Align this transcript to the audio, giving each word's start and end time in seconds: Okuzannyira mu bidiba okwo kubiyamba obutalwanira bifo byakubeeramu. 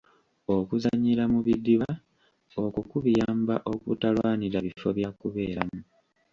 Okuzannyira 0.55 1.23
mu 1.33 1.39
bidiba 1.45 1.89
okwo 2.63 2.81
kubiyamba 2.89 3.53
obutalwanira 3.71 4.57
bifo 4.65 4.87
byakubeeramu. 4.97 5.79